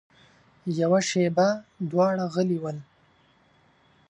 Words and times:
يوه 0.79 0.99
شېبه 1.09 1.47
دواړه 1.89 2.25
غلي 2.33 2.57
ول. 2.61 2.77